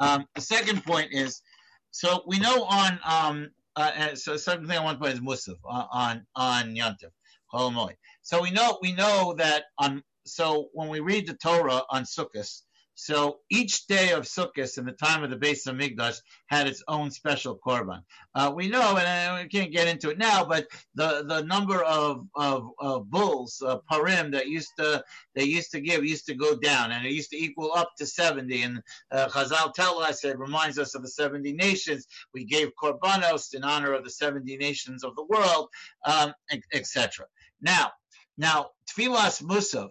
Um, 0.00 0.26
the 0.34 0.40
second 0.40 0.84
point 0.84 1.08
is, 1.12 1.42
so 1.90 2.22
we 2.26 2.38
know 2.38 2.64
on 2.64 3.00
um, 3.04 3.50
uh, 3.76 3.90
uh 3.96 4.14
so 4.14 4.36
second 4.36 4.68
thing 4.68 4.78
I 4.78 4.84
want 4.84 4.98
to 4.98 5.04
point 5.04 5.14
is 5.14 5.20
Musaf 5.20 5.56
uh, 5.68 5.86
on 5.90 6.26
on 6.36 6.74
Yontif 6.74 7.10
Holomoy. 7.52 7.94
So 8.22 8.42
we 8.42 8.50
know 8.50 8.78
we 8.82 8.92
know 8.92 9.34
that 9.38 9.64
on 9.78 10.02
so 10.26 10.68
when 10.74 10.88
we 10.88 11.00
read 11.00 11.26
the 11.26 11.34
Torah 11.34 11.82
on 11.90 12.04
Sukkot 12.04 12.62
so 13.00 13.38
each 13.50 13.86
day 13.86 14.12
of 14.12 14.24
Sukkot 14.24 14.76
in 14.76 14.84
the 14.84 14.92
time 14.92 15.24
of 15.24 15.30
the 15.30 15.36
Beis 15.36 15.66
Hamikdash 15.66 16.20
had 16.48 16.66
its 16.66 16.82
own 16.86 17.10
special 17.10 17.58
korban. 17.66 18.02
Uh, 18.34 18.52
we 18.54 18.68
know, 18.68 18.98
and 18.98 19.06
uh, 19.06 19.42
we 19.42 19.48
can't 19.48 19.72
get 19.72 19.88
into 19.88 20.10
it 20.10 20.18
now, 20.18 20.44
but 20.44 20.66
the, 20.94 21.24
the 21.26 21.42
number 21.44 21.82
of, 21.82 22.26
of, 22.34 22.68
of 22.78 23.10
bulls, 23.10 23.62
uh, 23.66 23.78
parim 23.90 24.30
that 24.32 24.48
used 24.48 24.72
to 24.78 25.02
they 25.34 25.44
used 25.44 25.70
to 25.70 25.80
give 25.80 26.04
used 26.04 26.26
to 26.26 26.34
go 26.34 26.54
down, 26.58 26.92
and 26.92 27.06
it 27.06 27.12
used 27.12 27.30
to 27.30 27.42
equal 27.42 27.72
up 27.72 27.92
to 27.96 28.04
seventy. 28.04 28.64
And 28.64 28.82
uh, 29.10 29.28
Chazal 29.28 29.72
tell 29.72 29.98
us 30.00 30.22
it 30.22 30.38
reminds 30.38 30.78
us 30.78 30.94
of 30.94 31.00
the 31.00 31.08
seventy 31.08 31.54
nations. 31.54 32.06
We 32.34 32.44
gave 32.44 32.68
korbanos 32.80 33.54
in 33.54 33.64
honor 33.64 33.94
of 33.94 34.04
the 34.04 34.10
seventy 34.10 34.58
nations 34.58 35.04
of 35.04 35.16
the 35.16 35.24
world, 35.24 35.68
um, 36.04 36.34
etc. 36.74 37.24
Now, 37.62 37.92
now, 38.36 38.70
Tfilas 38.90 39.42
Musav, 39.42 39.88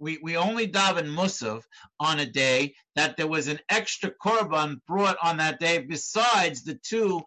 we, 0.00 0.18
we 0.22 0.36
only 0.36 0.66
daven 0.66 1.14
Musav 1.14 1.62
on 2.00 2.18
a 2.18 2.26
day 2.26 2.74
that 2.96 3.16
there 3.16 3.28
was 3.28 3.46
an 3.46 3.60
extra 3.68 4.10
korban 4.10 4.80
brought 4.88 5.18
on 5.22 5.36
that 5.36 5.60
day 5.60 5.78
besides 5.78 6.64
the 6.64 6.74
two 6.74 7.22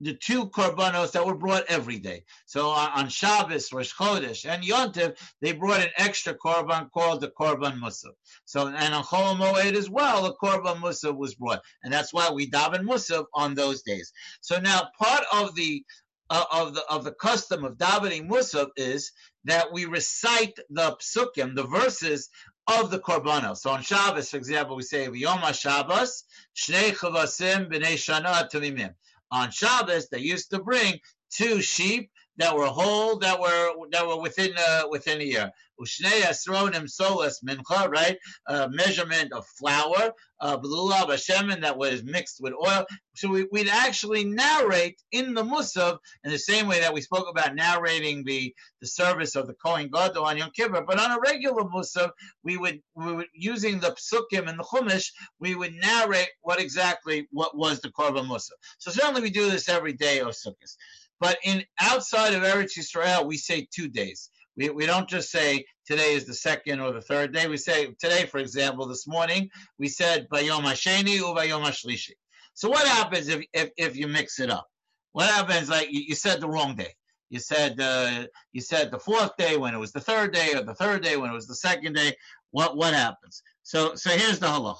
the 0.00 0.14
two 0.14 0.46
korbanos 0.50 1.10
that 1.12 1.26
were 1.26 1.34
brought 1.34 1.64
every 1.68 1.98
day. 1.98 2.22
So 2.46 2.68
on, 2.70 2.90
on 2.92 3.08
Shabbos, 3.08 3.72
Rosh 3.72 3.92
Chodesh, 3.92 4.48
and 4.48 4.62
Yontiv, 4.62 5.16
they 5.40 5.52
brought 5.52 5.80
an 5.80 5.90
extra 5.96 6.34
korban 6.34 6.88
called 6.92 7.20
the 7.20 7.28
korban 7.30 7.80
musav. 7.80 8.12
So 8.44 8.68
and 8.68 8.94
on 8.94 9.02
Chol 9.02 9.36
Moed 9.36 9.74
as 9.74 9.90
well, 9.90 10.22
the 10.22 10.34
korban 10.34 10.76
musav 10.76 11.16
was 11.16 11.34
brought, 11.34 11.62
and 11.82 11.92
that's 11.92 12.12
why 12.12 12.30
we 12.30 12.48
daven 12.48 12.84
musav 12.84 13.24
on 13.34 13.54
those 13.54 13.82
days. 13.82 14.12
So 14.40 14.60
now 14.60 14.88
part 15.00 15.24
of 15.32 15.56
the 15.56 15.82
uh, 16.30 16.44
of 16.52 16.74
the 16.74 16.84
of 16.88 17.04
the 17.04 17.12
custom 17.12 17.64
of 17.64 17.76
davening 17.76 18.28
musav 18.28 18.68
is 18.76 19.12
that 19.44 19.72
we 19.72 19.84
recite 19.84 20.58
the 20.70 20.96
psukim, 20.96 21.54
the 21.54 21.64
verses 21.64 22.28
of 22.66 22.90
the 22.90 22.98
korbanos. 22.98 23.58
So 23.58 23.70
on 23.70 23.82
Shabbos, 23.82 24.30
for 24.30 24.36
example, 24.36 24.76
we 24.76 24.82
say 24.82 25.08
Yom 25.10 25.40
Shabbos 25.52 26.24
Shnei 26.56 26.94
Chavasim 26.94 27.70
B'nei 27.70 27.94
Shana 27.94 28.50
Tamimim. 28.50 28.94
On 29.30 29.50
Shabbos, 29.50 30.08
they 30.08 30.18
used 30.20 30.50
to 30.50 30.62
bring 30.62 30.98
two 31.30 31.60
sheep 31.60 32.10
that 32.36 32.54
were 32.54 32.66
whole, 32.66 33.18
that 33.18 33.40
were 33.40 33.72
that 33.90 34.06
were 34.06 34.20
within 34.20 34.52
uh, 34.56 34.82
within 34.90 35.20
a 35.20 35.24
year. 35.24 35.52
Ushnei 35.80 36.22
asronim 36.22 36.88
solas 36.88 37.42
mincha, 37.44 37.88
right? 37.88 38.18
A 38.48 38.68
measurement 38.70 39.32
of 39.32 39.46
flour, 39.58 40.12
of 40.40 40.62
blula 40.62 41.06
b'shemen 41.06 41.60
that 41.62 41.76
was 41.76 42.02
mixed 42.02 42.40
with 42.40 42.52
oil. 42.54 42.84
So 43.14 43.28
we, 43.28 43.46
would 43.50 43.68
actually 43.68 44.24
narrate 44.24 45.00
in 45.12 45.34
the 45.34 45.42
Musaf 45.42 45.98
in 46.24 46.30
the 46.30 46.38
same 46.38 46.68
way 46.68 46.80
that 46.80 46.94
we 46.94 47.00
spoke 47.00 47.26
about 47.28 47.54
narrating 47.54 48.24
the, 48.24 48.54
the 48.80 48.86
service 48.86 49.34
of 49.34 49.46
the 49.46 49.54
Kohen 49.54 49.88
Gadol 49.88 50.24
on 50.24 50.38
Yom 50.38 50.50
Kippur. 50.54 50.84
But 50.86 51.00
on 51.00 51.10
a 51.10 51.20
regular 51.20 51.64
Musaf, 51.64 52.10
we 52.44 52.56
would, 52.56 52.80
we 52.94 53.12
would 53.12 53.26
using 53.34 53.80
the 53.80 53.96
Psukim 53.96 54.48
and 54.48 54.58
the 54.58 54.64
Chumash, 54.64 55.10
we 55.40 55.54
would 55.54 55.74
narrate 55.74 56.30
what 56.42 56.60
exactly 56.60 57.26
what 57.32 57.56
was 57.56 57.80
the 57.80 57.88
Korban 57.88 58.28
Musaf. 58.28 58.52
So 58.78 58.90
certainly 58.90 59.22
we 59.22 59.30
do 59.30 59.50
this 59.50 59.68
every 59.68 59.92
day 59.92 60.20
of 60.20 60.28
Sukkot. 60.28 60.76
But 61.20 61.38
in 61.44 61.64
outside 61.80 62.34
of 62.34 62.42
Eretz 62.42 62.78
Yisrael, 62.78 63.26
we 63.26 63.36
say 63.36 63.66
two 63.74 63.88
days. 63.88 64.30
We, 64.58 64.70
we 64.70 64.86
don't 64.86 65.08
just 65.08 65.30
say 65.30 65.64
today 65.86 66.14
is 66.14 66.24
the 66.26 66.34
second 66.34 66.80
or 66.80 66.92
the 66.92 67.00
third 67.00 67.32
day. 67.32 67.46
We 67.46 67.56
say 67.56 67.94
today, 68.00 68.26
for 68.26 68.38
example, 68.38 68.88
this 68.88 69.06
morning, 69.06 69.48
we 69.78 69.86
said 69.86 70.28
Bayom 70.28 70.62
Hasheni 70.62 71.22
or 71.22 71.36
Bayom 71.36 71.64
Hashlishi. 71.64 72.14
So 72.54 72.68
what 72.68 72.86
happens 72.86 73.28
if, 73.28 73.44
if, 73.52 73.70
if 73.76 73.96
you 73.96 74.08
mix 74.08 74.40
it 74.40 74.50
up? 74.50 74.66
What 75.12 75.30
happens 75.30 75.68
like 75.68 75.92
you, 75.92 76.00
you 76.08 76.16
said 76.16 76.40
the 76.40 76.48
wrong 76.48 76.74
day? 76.74 76.92
You 77.30 77.38
said 77.38 77.78
uh, 77.80 78.26
you 78.52 78.60
said 78.60 78.90
the 78.90 78.98
fourth 78.98 79.36
day 79.36 79.56
when 79.56 79.74
it 79.74 79.78
was 79.78 79.92
the 79.92 80.00
third 80.00 80.32
day, 80.32 80.54
or 80.54 80.62
the 80.62 80.74
third 80.74 81.02
day 81.02 81.16
when 81.16 81.30
it 81.30 81.34
was 81.34 81.46
the 81.46 81.54
second 81.54 81.92
day. 81.92 82.16
What 82.50 82.76
what 82.76 82.94
happens? 82.94 83.42
So 83.62 83.94
so 83.94 84.10
here's 84.10 84.38
the 84.38 84.46
halacha. 84.46 84.76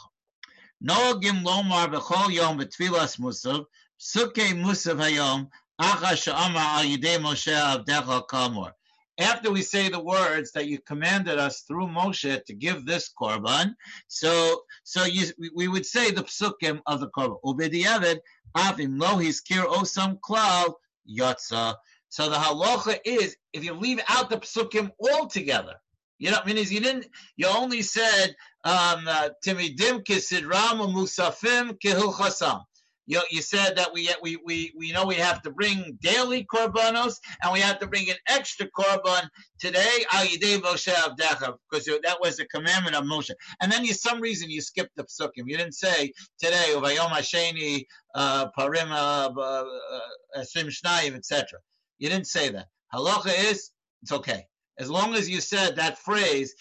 Noagim 0.82 1.44
lomar 1.44 1.92
b'chol 1.92 2.32
yom 2.32 2.58
b'tfilas 2.58 3.20
musav 3.20 3.66
sukkei 4.00 4.54
musav 4.54 4.96
hayom 4.96 5.48
acha 5.80 6.16
she'amar 6.16 6.78
al 6.78 6.84
yidei 6.84 7.18
Moshe 7.18 7.52
avdecha 7.52 8.26
kamor 8.26 8.72
after 9.18 9.50
we 9.50 9.62
say 9.62 9.88
the 9.88 10.02
words 10.02 10.52
that 10.52 10.66
you 10.66 10.78
commanded 10.78 11.38
us 11.38 11.62
through 11.62 11.88
Moshe 11.88 12.44
to 12.44 12.54
give 12.54 12.86
this 12.86 13.10
korban, 13.20 13.74
so 14.06 14.62
so 14.84 15.04
you, 15.04 15.26
we 15.54 15.68
would 15.68 15.84
say 15.84 16.10
the 16.10 16.22
psukim 16.22 16.80
of 16.86 17.00
the 17.00 17.10
korban. 17.10 17.38
Ubediavad 17.44 18.20
avim 18.56 19.00
lo 19.00 19.16
hiskir 19.16 19.64
osam 19.66 20.18
klal 20.20 20.74
yotza. 21.08 21.74
So 22.10 22.30
the 22.30 22.36
halacha 22.36 22.98
is 23.04 23.36
if 23.52 23.64
you 23.64 23.74
leave 23.74 24.00
out 24.08 24.30
the 24.30 24.38
psukim 24.38 24.90
altogether, 25.00 25.74
you 26.18 26.30
know, 26.30 26.38
I 26.42 26.46
mean, 26.46 26.58
is 26.58 26.72
you 26.72 26.80
didn't, 26.80 27.06
you 27.36 27.46
only 27.46 27.82
said 27.82 28.34
um, 28.64 29.04
timidim 29.44 30.04
kisidram 30.04 30.80
musafim 30.92 31.78
kihilchasam. 31.78 32.62
You, 33.08 33.22
you 33.30 33.40
said 33.40 33.76
that 33.76 33.94
we, 33.94 34.10
we 34.22 34.36
we 34.44 34.72
we 34.76 34.92
know 34.92 35.06
we 35.06 35.14
have 35.14 35.40
to 35.42 35.50
bring 35.50 35.98
daily 36.02 36.44
korbanos 36.44 37.14
and 37.42 37.54
we 37.54 37.60
have 37.60 37.78
to 37.78 37.86
bring 37.86 38.10
an 38.10 38.16
extra 38.28 38.66
korban 38.78 39.26
today 39.58 40.04
because 40.10 41.86
that 41.86 42.18
was 42.20 42.36
the 42.36 42.44
commandment 42.54 42.94
of 42.94 43.04
Moshe. 43.04 43.30
And 43.62 43.72
then 43.72 43.86
you 43.86 43.94
some 43.94 44.20
reason 44.20 44.50
you 44.50 44.60
skipped 44.60 44.94
the 44.96 45.04
psukim. 45.04 45.44
You 45.46 45.56
didn't 45.56 45.72
say 45.72 46.12
today 46.38 46.66
uvayom 46.74 47.84
uh, 48.14 48.50
parim 48.58 48.90
uh, 48.90 49.30
uh, 49.40 50.44
shnayim 50.44 51.14
etc. 51.14 51.60
You 51.98 52.10
didn't 52.10 52.26
say 52.26 52.50
that. 52.50 52.66
Halacha 52.92 53.32
is 53.50 53.70
it's 54.02 54.12
okay. 54.12 54.44
As 54.78 54.90
long 54.90 55.14
as 55.14 55.30
you 55.30 55.40
said 55.40 55.76
that 55.76 55.98
phrase, 55.98 56.54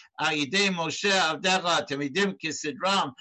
Kisidram 2.42 3.12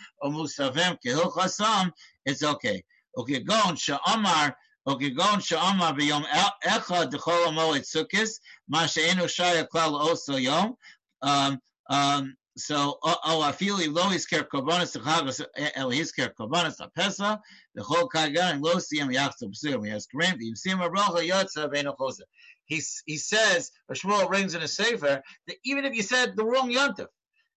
it's 2.25 2.42
okay. 2.42 2.83
Okay, 3.16 3.40
gon 3.40 3.76
she'amar, 3.76 4.56
okay, 4.87 5.11
gon 5.11 5.40
she'amar 5.40 5.94
b'yom 5.94 6.25
echad 6.64 7.11
d'chol 7.11 7.52
moed 7.52 7.82
sukkis, 7.82 8.40
ma 8.68 8.87
she'enu 8.87 9.23
shaya 9.23 9.66
klal 9.66 9.99
also 9.99 10.37
yom. 10.37 10.76
Um, 11.23 11.58
um, 11.88 12.37
so, 12.58 12.99
oh, 13.02 13.42
afili 13.44 13.92
lo 13.92 14.04
isker 14.12 14.49
korbanos 14.49 14.96
techagos 14.96 15.44
el 15.76 15.90
isker 15.90 16.32
korbanos 16.35 16.78
apesa 16.80 17.38
the 17.75 17.82
whole 17.82 18.08
kagan 18.08 18.62
lo 18.62 18.76
siyam 18.76 19.12
yachto 19.12 19.44
b'sur 19.44 19.80
we 19.80 19.90
ask 19.90 20.08
rim 20.14 20.38
the 20.38 20.52
siyam 20.52 20.87
abracha 20.87 21.26
yotza 21.26 21.73
v'eno 21.73 21.96
chosa. 21.96 22.23
He 22.66 22.82
he 23.06 23.16
says, 23.16 23.70
Shmuel 23.92 24.28
rings 24.28 24.54
in 24.54 24.62
a 24.62 24.68
sefer 24.68 25.23
that 25.46 25.56
even 25.64 25.85
if 25.85 25.94
you 25.94 26.02
said 26.02 26.37
the 26.37 26.44
wrong 26.44 26.70
yontif, 26.70 27.08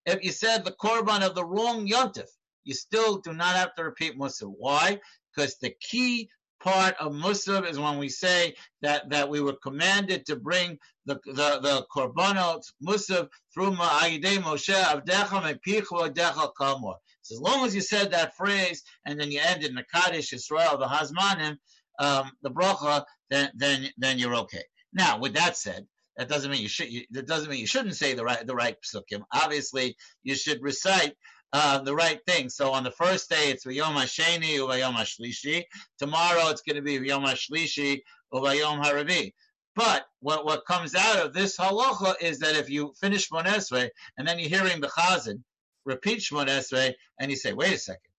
if 0.05 0.23
you 0.23 0.31
said 0.31 0.63
the 0.63 0.71
korban 0.71 1.21
of 1.21 1.33
the 1.33 1.45
wrong 1.45 1.87
yontif, 1.87 2.29
you 2.63 2.73
still 2.73 3.17
do 3.17 3.33
not 3.33 3.55
have 3.55 3.75
to 3.75 3.83
repeat 3.83 4.17
musa. 4.17 4.45
Why? 4.45 4.99
because 5.39 5.57
the 5.57 5.73
key 5.79 6.29
part 6.61 6.95
of 6.99 7.13
Musaf 7.13 7.69
is 7.69 7.79
when 7.79 7.97
we 7.97 8.09
say 8.09 8.53
that, 8.81 9.09
that 9.09 9.29
we 9.29 9.41
were 9.41 9.55
commanded 9.63 10.25
to 10.25 10.35
bring 10.35 10.77
the 11.05 11.19
the, 11.25 11.59
the 11.61 11.85
korbanot 11.95 12.61
Musaf 12.85 13.29
through 13.53 13.71
Ma'ayidei 13.71 14.37
Moshe 14.39 14.75
Avdecha 14.75 15.41
Mepichu 15.41 16.09
Avdecha 16.09 16.51
Kamor. 16.59 16.95
So 17.21 17.35
as 17.35 17.41
long 17.41 17.65
as 17.65 17.73
you 17.73 17.81
said 17.81 18.11
that 18.11 18.35
phrase 18.35 18.83
and 19.05 19.19
then 19.19 19.31
you 19.31 19.39
ended 19.41 19.77
Kaddish 19.93 20.33
Israel, 20.33 20.77
the 20.77 20.87
Hazmanim, 20.87 21.57
um, 21.99 22.31
the 22.41 22.51
bracha, 22.51 23.03
then 23.29 23.51
then 23.55 23.89
then 23.97 24.19
you're 24.19 24.35
okay. 24.35 24.63
Now, 24.91 25.19
with 25.19 25.33
that 25.35 25.55
said, 25.55 25.85
that 26.17 26.27
doesn't 26.27 26.51
mean 26.51 26.61
you 26.61 26.67
should. 26.67 26.91
You, 26.91 27.03
that 27.11 27.27
doesn't 27.27 27.49
mean 27.49 27.59
you 27.59 27.67
shouldn't 27.67 27.95
say 27.95 28.13
the 28.13 28.23
right 28.23 28.45
the 28.45 28.55
right 28.55 28.75
psukim. 28.81 29.21
Obviously, 29.33 29.95
you 30.23 30.35
should 30.35 30.61
recite 30.61 31.13
uh, 31.53 31.79
the 31.79 31.95
right 31.95 32.19
thing. 32.25 32.49
So 32.49 32.71
on 32.71 32.83
the 32.83 32.91
first 32.91 33.29
day, 33.29 33.49
it's 33.49 33.65
Vayom 33.65 33.95
HaSheni 33.95 34.57
Uvayom 34.57 34.93
HaShlishi. 34.93 35.63
Tomorrow, 35.97 36.49
it's 36.49 36.61
going 36.61 36.75
to 36.75 36.81
be 36.81 36.99
Vayom 36.99 37.25
HaShlishi 37.25 38.01
Uvayom 38.33 38.83
HaRavi. 38.83 39.33
But 39.75 40.07
what, 40.19 40.45
what 40.45 40.65
comes 40.65 40.93
out 40.95 41.25
of 41.25 41.33
this 41.33 41.57
halacha 41.57 42.15
is 42.21 42.39
that 42.39 42.55
if 42.55 42.69
you 42.69 42.93
finish 42.99 43.29
Monesre 43.29 43.89
and 44.17 44.27
then 44.27 44.37
you're 44.37 44.49
hearing 44.49 44.81
the 44.81 44.87
Chazan 44.87 45.41
repeat 45.85 46.19
Shmonesre 46.19 46.93
and 47.19 47.31
you 47.31 47.37
say, 47.37 47.53
wait 47.53 47.73
a 47.73 47.77
second, 47.77 48.11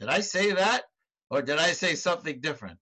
did 0.00 0.08
I 0.08 0.20
say 0.20 0.52
that? 0.52 0.82
Or 1.30 1.40
did 1.40 1.58
I 1.58 1.72
say 1.72 1.94
something 1.94 2.40
different? 2.40 2.78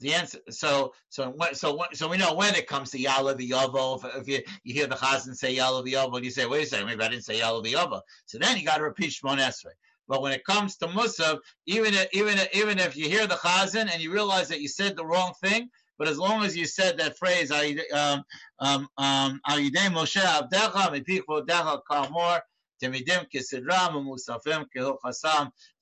The 0.00 0.12
answer. 0.12 0.38
So 0.50 0.92
so 1.08 1.34
so 1.52 1.84
so 1.92 2.08
we 2.08 2.16
know 2.16 2.34
when 2.34 2.54
it 2.54 2.66
comes 2.66 2.90
to 2.90 2.98
Yala 2.98 3.38
V'Yovo. 3.38 4.04
If, 4.04 4.22
if 4.22 4.28
you 4.28 4.40
you 4.64 4.74
hear 4.74 4.86
the 4.86 4.96
Chazan 4.96 5.34
say 5.34 5.56
Yala 5.56 5.86
V'Yovo, 5.86 6.22
you 6.22 6.30
say, 6.30 6.46
wait 6.46 6.64
a 6.64 6.66
second, 6.66 6.86
maybe 6.86 7.02
I 7.02 7.08
didn't 7.08 7.24
say 7.24 7.40
Yala 7.40 7.64
V'Yovo. 7.64 8.00
So 8.26 8.38
then 8.38 8.56
you 8.56 8.64
got 8.64 8.78
to 8.78 8.84
repeat 8.84 9.10
Shmon 9.10 9.38
Esrei. 9.38 9.72
But 10.06 10.20
when 10.20 10.32
it 10.32 10.44
comes 10.44 10.76
to 10.78 10.86
Musaf, 10.86 11.38
even 11.66 11.94
if, 11.94 12.08
even 12.12 12.36
if, 12.38 12.54
even 12.54 12.78
if 12.78 12.96
you 12.96 13.08
hear 13.08 13.26
the 13.26 13.36
Chazan 13.36 13.90
and 13.90 14.02
you 14.02 14.12
realize 14.12 14.48
that 14.48 14.60
you 14.60 14.68
said 14.68 14.96
the 14.96 15.06
wrong 15.06 15.32
thing, 15.42 15.70
but 15.98 16.08
as 16.08 16.18
long 16.18 16.44
as 16.44 16.56
you 16.56 16.66
said 16.66 16.98
that 16.98 17.16
phrase, 17.16 17.50
um, 17.50 18.22
um, 18.58 18.88
um, 18.98 19.40
Moshe 19.48 20.20
Abdecha, 20.20 21.80
Kamor, 21.90 22.40
Temidim 22.82 23.26
Kisidram, 23.32 23.92
Musafim 24.04 24.66
Kehil 24.76 24.96
as 25.06 25.24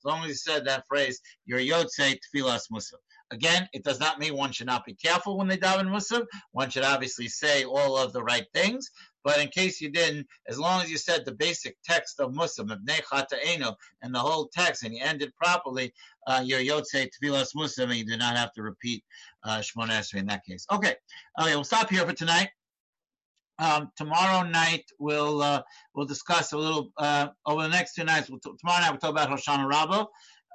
long 0.05 0.23
as 0.23 0.27
you 0.27 0.35
said 0.35 0.65
that 0.65 0.85
phrase, 0.87 1.19
you're 1.45 1.59
Yotzei 1.59 2.17
Tfilas 2.33 2.69
Musaf. 2.71 2.93
Again, 3.33 3.67
it 3.73 3.83
does 3.83 3.99
not 3.99 4.19
mean 4.19 4.35
one 4.35 4.51
should 4.51 4.67
not 4.67 4.85
be 4.85 4.93
careful 4.93 5.37
when 5.37 5.47
they 5.47 5.57
daven 5.57 5.89
Musaf. 5.89 6.25
One 6.51 6.69
should 6.69 6.83
obviously 6.83 7.27
say 7.27 7.63
all 7.65 7.97
of 7.97 8.13
the 8.13 8.23
right 8.23 8.45
things. 8.53 8.89
But 9.23 9.39
in 9.39 9.47
case 9.47 9.79
you 9.79 9.89
didn't, 9.89 10.27
as 10.47 10.59
long 10.59 10.81
as 10.81 10.91
you 10.91 10.97
said 10.97 11.23
the 11.23 11.33
basic 11.33 11.77
text 11.83 12.19
of 12.19 12.31
musaf, 12.31 12.67
Muslim, 12.67 13.67
and 14.01 14.15
the 14.15 14.19
whole 14.19 14.49
text, 14.53 14.83
and 14.83 14.93
you 14.93 15.01
ended 15.01 15.33
properly, 15.35 15.93
uh, 16.27 16.43
your 16.45 16.59
Yotze 16.59 17.09
Tfilas 17.09 17.55
Muslim, 17.55 17.89
and 17.89 17.99
you 17.99 18.05
do 18.05 18.17
not 18.17 18.35
have 18.35 18.51
to 18.53 18.63
repeat 18.63 19.03
uh, 19.43 19.59
Shmona 19.59 19.91
Esrei 19.91 20.19
in 20.19 20.25
that 20.27 20.43
case. 20.43 20.65
Okay, 20.71 20.95
okay, 21.39 21.55
we'll 21.55 21.63
stop 21.63 21.89
here 21.89 22.05
for 22.05 22.13
tonight. 22.13 22.49
Um, 23.59 23.91
tomorrow 23.95 24.47
night 24.47 24.83
we'll 24.99 25.41
uh, 25.41 25.61
we'll 25.93 26.07
discuss 26.07 26.53
a 26.53 26.57
little 26.57 26.91
uh, 26.97 27.27
over 27.45 27.61
the 27.61 27.69
next 27.69 27.93
two 27.93 28.03
nights. 28.03 28.29
We'll 28.29 28.39
t- 28.39 28.51
tomorrow 28.59 28.81
night 28.81 28.89
we'll 28.89 28.99
talk 28.99 29.11
about 29.11 29.29
Hoshana 29.29 29.69
Rabbah. 29.69 30.05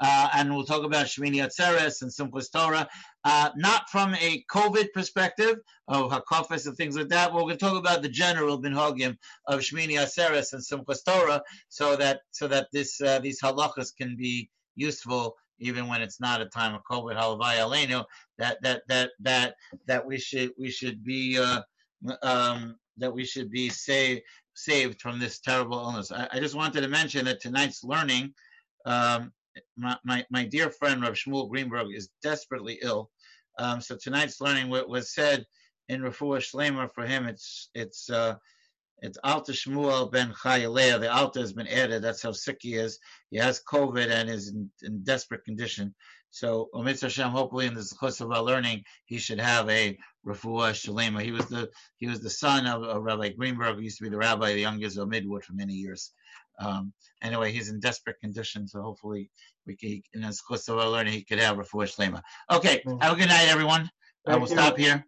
Uh, 0.00 0.28
and 0.34 0.54
we'll 0.54 0.64
talk 0.64 0.84
about 0.84 1.06
Shmini 1.06 1.36
Atzeres 1.36 2.02
and 2.02 2.10
Simchas 2.10 2.50
Torah, 2.52 2.88
uh, 3.24 3.50
not 3.56 3.90
from 3.90 4.14
a 4.14 4.44
COVID 4.50 4.92
perspective 4.92 5.56
of 5.88 6.10
Hakafis 6.10 6.66
and 6.66 6.76
things 6.76 6.96
like 6.96 7.08
that. 7.08 7.32
We're 7.32 7.42
going 7.42 7.58
to 7.58 7.64
talk 7.64 7.76
about 7.76 8.02
the 8.02 8.08
general 8.08 8.60
minhagim 8.60 9.16
of 9.46 9.60
Shmini 9.60 9.94
Atzeres 9.94 10.52
and 10.52 10.62
Simchas 10.62 11.04
Torah, 11.04 11.42
so 11.68 11.96
that 11.96 12.20
so 12.30 12.46
that 12.48 12.68
this 12.72 13.00
uh, 13.00 13.18
these 13.18 13.40
halachas 13.40 13.94
can 13.96 14.16
be 14.16 14.50
useful 14.76 15.36
even 15.60 15.88
when 15.88 16.02
it's 16.02 16.20
not 16.20 16.40
a 16.40 16.46
time 16.46 16.74
of 16.74 16.82
COVID. 16.90 17.16
Halavai 17.16 17.56
Aleinu, 17.56 18.04
that 18.38 18.62
that 18.62 18.82
that 18.88 19.10
that 19.20 19.54
that 19.86 20.06
we 20.06 20.18
should 20.18 20.52
we 20.58 20.70
should 20.70 21.04
be 21.04 21.38
uh, 21.38 21.62
um, 22.22 22.76
that 22.96 23.12
we 23.12 23.24
should 23.24 23.50
be 23.50 23.68
saved 23.68 24.22
saved 24.54 25.00
from 25.00 25.18
this 25.18 25.38
terrible 25.40 25.78
illness. 25.78 26.12
I, 26.12 26.28
I 26.32 26.40
just 26.40 26.54
wanted 26.54 26.82
to 26.82 26.88
mention 26.88 27.24
that 27.26 27.40
tonight's 27.40 27.84
learning. 27.84 28.34
Um, 28.86 29.32
my, 29.76 30.24
my, 30.30 30.44
dear 30.44 30.70
friend 30.70 31.02
Rav 31.02 31.14
Shmuel 31.14 31.48
Greenberg 31.50 31.88
is 31.94 32.10
desperately 32.22 32.78
ill. 32.82 33.10
Um, 33.58 33.80
so 33.80 33.96
tonight's 33.96 34.40
learning 34.40 34.68
what 34.68 34.88
was 34.88 35.14
said 35.14 35.44
in 35.88 36.02
Refuah 36.02 36.38
Shleima 36.38 36.90
for 36.94 37.06
him. 37.06 37.26
It's 37.26 37.70
it's 37.74 38.10
uh, 38.10 38.36
it's 39.00 39.18
Alta 39.24 39.52
Shmuel 39.52 40.10
ben 40.10 40.32
Chayalea. 40.32 41.00
The 41.00 41.12
Alta 41.12 41.40
has 41.40 41.52
been 41.52 41.68
added. 41.68 42.02
That's 42.02 42.22
how 42.22 42.32
sick 42.32 42.58
he 42.60 42.74
is. 42.74 42.98
He 43.30 43.38
has 43.38 43.62
COVID 43.70 44.10
and 44.10 44.28
is 44.28 44.48
in, 44.48 44.70
in 44.82 45.02
desperate 45.02 45.44
condition. 45.44 45.94
So, 46.30 46.68
Mitzvah 46.74 47.06
Hashem, 47.06 47.30
hopefully 47.30 47.66
in 47.66 47.74
this 47.74 47.92
course 47.92 48.20
of 48.20 48.30
our 48.32 48.42
learning, 48.42 48.84
he 49.06 49.18
should 49.18 49.40
have 49.40 49.68
a 49.70 49.96
refuah 50.26 50.72
shalema. 50.72 51.22
He 51.22 51.32
was 51.32 51.46
the 51.46 51.70
he 51.96 52.06
was 52.06 52.20
the 52.20 52.30
son 52.30 52.66
of, 52.66 52.82
of 52.82 53.02
Rabbi 53.02 53.30
Greenberg, 53.30 53.76
who 53.76 53.82
used 53.82 53.98
to 53.98 54.04
be 54.04 54.10
the 54.10 54.18
rabbi 54.18 54.50
of 54.50 54.54
the 54.54 54.60
young 54.60 54.82
Israel 54.82 55.06
Midwood 55.06 55.44
for 55.44 55.54
many 55.54 55.72
years. 55.72 56.12
Um, 56.58 56.92
anyway, 57.22 57.52
he's 57.52 57.68
in 57.70 57.80
desperate 57.80 58.18
condition, 58.20 58.66
so 58.66 58.82
hopefully 58.82 59.30
we 59.66 59.76
can, 59.76 60.02
in 60.14 60.22
course 60.46 60.68
of 60.68 60.78
our 60.78 60.88
learning, 60.88 61.12
he 61.14 61.24
could 61.24 61.38
have 61.38 61.56
refuah 61.56 61.86
shalema. 61.86 62.22
Okay, 62.50 62.82
Mhm. 62.86 63.02
have 63.02 63.12
a 63.12 63.16
good 63.16 63.28
night, 63.28 63.48
everyone. 63.48 63.82
I 64.26 64.32
Thank 64.32 64.40
will 64.40 64.48
you. 64.48 64.56
stop 64.56 64.76
here. 64.76 65.04